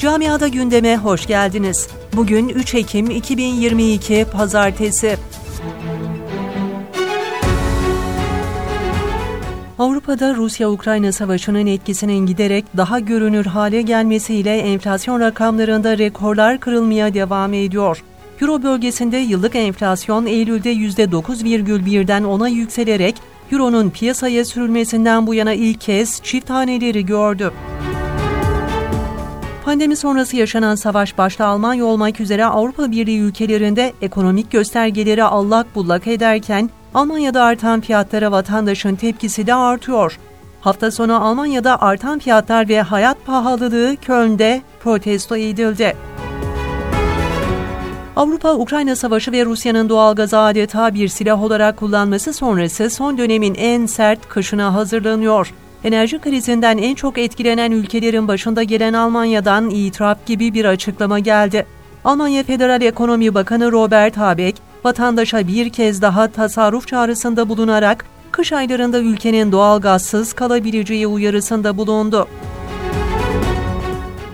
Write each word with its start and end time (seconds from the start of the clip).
Camiada 0.00 0.48
gündeme 0.48 0.96
hoş 0.96 1.26
geldiniz. 1.26 1.88
Bugün 2.16 2.48
3 2.48 2.74
Ekim 2.74 3.10
2022 3.10 4.26
Pazartesi. 4.32 5.16
Avrupa'da 9.78 10.34
Rusya-Ukrayna 10.34 11.12
savaşının 11.12 11.66
etkisinin 11.66 12.26
giderek 12.26 12.64
daha 12.76 12.98
görünür 12.98 13.46
hale 13.46 13.82
gelmesiyle 13.82 14.58
enflasyon 14.58 15.20
rakamlarında 15.20 15.98
rekorlar 15.98 16.60
kırılmaya 16.60 17.14
devam 17.14 17.54
ediyor. 17.54 18.04
Euro 18.40 18.62
bölgesinde 18.62 19.16
yıllık 19.16 19.56
enflasyon 19.56 20.26
Eylül'de 20.26 20.72
%9,1'den 20.72 22.22
10'a 22.22 22.48
yükselerek 22.48 23.14
Euro'nun 23.52 23.90
piyasaya 23.90 24.44
sürülmesinden 24.44 25.26
bu 25.26 25.34
yana 25.34 25.52
ilk 25.52 25.80
kez 25.80 26.20
çift 26.22 26.50
haneleri 26.50 27.06
gördü. 27.06 27.52
Pandemi 29.70 29.96
sonrası 29.96 30.36
yaşanan 30.36 30.74
savaş 30.74 31.18
başta 31.18 31.46
Almanya 31.46 31.84
olmak 31.84 32.20
üzere 32.20 32.44
Avrupa 32.44 32.90
Birliği 32.90 33.20
ülkelerinde 33.20 33.92
ekonomik 34.02 34.50
göstergeleri 34.50 35.24
allak 35.24 35.74
bullak 35.74 36.06
ederken 36.06 36.70
Almanya'da 36.94 37.44
artan 37.44 37.80
fiyatlara 37.80 38.32
vatandaşın 38.32 38.96
tepkisi 38.96 39.46
de 39.46 39.54
artıyor. 39.54 40.18
Hafta 40.60 40.90
sonu 40.90 41.24
Almanya'da 41.24 41.82
artan 41.82 42.18
fiyatlar 42.18 42.68
ve 42.68 42.82
hayat 42.82 43.26
pahalılığı 43.26 43.96
Köln'de 43.96 44.62
protesto 44.80 45.36
edildi. 45.36 45.96
Avrupa, 48.16 48.54
Ukrayna 48.54 48.96
Savaşı 48.96 49.32
ve 49.32 49.44
Rusya'nın 49.44 49.88
doğal 49.88 50.14
gazı 50.14 50.38
adeta 50.38 50.94
bir 50.94 51.08
silah 51.08 51.42
olarak 51.42 51.76
kullanması 51.76 52.32
sonrası 52.32 52.90
son 52.90 53.18
dönemin 53.18 53.54
en 53.54 53.86
sert 53.86 54.28
kışına 54.28 54.74
hazırlanıyor. 54.74 55.54
Enerji 55.84 56.18
krizinden 56.18 56.78
en 56.78 56.94
çok 56.94 57.18
etkilenen 57.18 57.72
ülkelerin 57.72 58.28
başında 58.28 58.62
gelen 58.62 58.92
Almanya'dan 58.92 59.70
itiraf 59.70 60.26
gibi 60.26 60.54
bir 60.54 60.64
açıklama 60.64 61.18
geldi. 61.18 61.66
Almanya 62.04 62.42
Federal 62.42 62.82
Ekonomi 62.82 63.34
Bakanı 63.34 63.72
Robert 63.72 64.16
Habeck, 64.16 64.58
vatandaşa 64.84 65.46
bir 65.46 65.70
kez 65.70 66.02
daha 66.02 66.28
tasarruf 66.28 66.88
çağrısında 66.88 67.48
bulunarak 67.48 68.04
kış 68.32 68.52
aylarında 68.52 68.98
ülkenin 68.98 69.52
doğal 69.52 69.80
gazsız 69.80 70.32
kalabileceği 70.32 71.06
uyarısında 71.06 71.76
bulundu. 71.76 72.28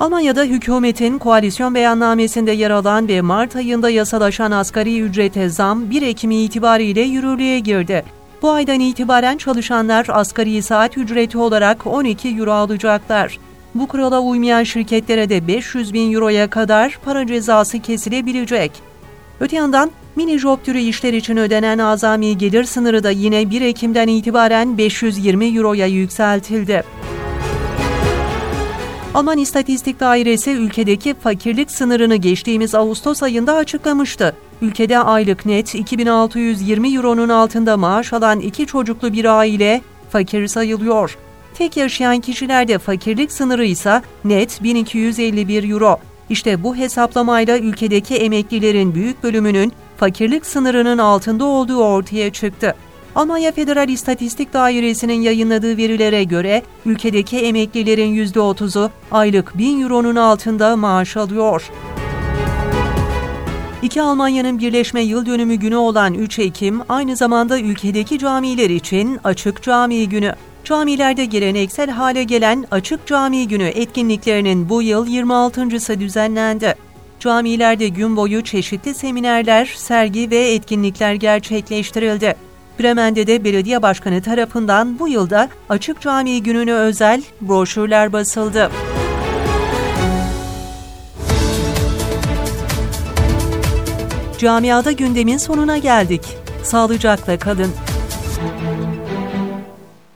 Almanya'da 0.00 0.42
hükümetin 0.42 1.18
koalisyon 1.18 1.74
beyannamesinde 1.74 2.52
yer 2.52 2.70
alan 2.70 3.08
ve 3.08 3.20
Mart 3.20 3.56
ayında 3.56 3.90
yasalaşan 3.90 4.50
asgari 4.50 5.00
ücrete 5.00 5.48
zam 5.48 5.90
1 5.90 6.02
Ekim 6.02 6.30
itibariyle 6.30 7.00
yürürlüğe 7.00 7.58
girdi. 7.58 8.04
Bu 8.42 8.50
aydan 8.50 8.80
itibaren 8.80 9.36
çalışanlar 9.36 10.06
asgari 10.08 10.62
saat 10.62 10.98
ücreti 10.98 11.38
olarak 11.38 11.86
12 11.86 12.28
euro 12.28 12.52
alacaklar. 12.52 13.38
Bu 13.74 13.86
kurala 13.86 14.20
uymayan 14.20 14.62
şirketlere 14.62 15.28
de 15.28 15.46
500 15.46 15.92
bin 15.92 16.12
euroya 16.12 16.50
kadar 16.50 16.98
para 17.04 17.26
cezası 17.26 17.78
kesilebilecek. 17.78 18.72
Öte 19.40 19.56
yandan 19.56 19.90
mini 20.16 20.38
job 20.38 20.58
türü 20.64 20.78
işler 20.78 21.12
için 21.12 21.36
ödenen 21.36 21.78
azami 21.78 22.38
gelir 22.38 22.64
sınırı 22.64 23.04
da 23.04 23.10
yine 23.10 23.50
1 23.50 23.60
Ekim'den 23.60 24.08
itibaren 24.08 24.78
520 24.78 25.46
euroya 25.46 25.86
yükseltildi. 25.86 26.82
Alman 29.14 29.38
İstatistik 29.38 30.00
Dairesi 30.00 30.50
ülkedeki 30.50 31.14
fakirlik 31.14 31.70
sınırını 31.70 32.16
geçtiğimiz 32.16 32.74
Ağustos 32.74 33.22
ayında 33.22 33.54
açıklamıştı. 33.54 34.34
Ülkede 34.62 34.98
aylık 34.98 35.46
net 35.46 35.74
2620 35.74 36.94
euronun 36.94 37.28
altında 37.28 37.76
maaş 37.76 38.12
alan 38.12 38.40
iki 38.40 38.66
çocuklu 38.66 39.12
bir 39.12 39.24
aile 39.24 39.80
fakir 40.10 40.46
sayılıyor. 40.46 41.18
Tek 41.54 41.76
yaşayan 41.76 42.20
kişilerde 42.20 42.78
fakirlik 42.78 43.32
sınırı 43.32 43.64
ise 43.64 44.02
net 44.24 44.62
1251 44.62 45.70
euro. 45.70 45.98
İşte 46.30 46.62
bu 46.62 46.76
hesaplamayla 46.76 47.58
ülkedeki 47.58 48.16
emeklilerin 48.16 48.94
büyük 48.94 49.22
bölümünün 49.22 49.72
fakirlik 49.96 50.46
sınırının 50.46 50.98
altında 50.98 51.44
olduğu 51.44 51.84
ortaya 51.84 52.32
çıktı. 52.32 52.74
Almanya 53.14 53.52
Federal 53.52 53.88
İstatistik 53.88 54.52
Dairesi'nin 54.52 55.20
yayınladığı 55.20 55.76
verilere 55.76 56.24
göre 56.24 56.62
ülkedeki 56.86 57.38
emeklilerin 57.38 58.24
%30'u 58.24 58.90
aylık 59.12 59.58
1000 59.58 59.82
euronun 59.82 60.16
altında 60.16 60.76
maaş 60.76 61.16
alıyor. 61.16 61.70
İki 63.82 64.02
Almanya'nın 64.02 64.58
birleşme 64.58 65.00
yıl 65.00 65.26
dönümü 65.26 65.54
günü 65.54 65.76
olan 65.76 66.14
3 66.14 66.38
Ekim 66.38 66.80
aynı 66.88 67.16
zamanda 67.16 67.60
ülkedeki 67.60 68.18
camiler 68.18 68.70
için 68.70 69.18
Açık 69.24 69.62
Cami 69.62 70.08
Günü. 70.08 70.34
Camilerde 70.64 71.24
geleneksel 71.24 71.90
hale 71.90 72.24
gelen 72.24 72.64
Açık 72.70 73.06
Cami 73.06 73.48
Günü 73.48 73.64
etkinliklerinin 73.64 74.68
bu 74.68 74.82
yıl 74.82 75.06
26.sı 75.06 76.00
düzenlendi. 76.00 76.74
Camilerde 77.20 77.88
gün 77.88 78.16
boyu 78.16 78.44
çeşitli 78.44 78.94
seminerler, 78.94 79.72
sergi 79.76 80.30
ve 80.30 80.52
etkinlikler 80.52 81.14
gerçekleştirildi. 81.14 82.34
Bremen'de 82.80 83.26
de 83.26 83.44
belediye 83.44 83.82
başkanı 83.82 84.22
tarafından 84.22 84.98
bu 84.98 85.08
yılda 85.08 85.48
Açık 85.68 86.00
Cami 86.00 86.42
Günü'ne 86.42 86.74
özel 86.74 87.22
broşürler 87.40 88.12
basıldı. 88.12 88.70
Camiada 94.40 94.92
gündemin 94.92 95.36
sonuna 95.36 95.78
geldik. 95.78 96.22
Sağlıcakla 96.62 97.38
kalın. 97.38 97.70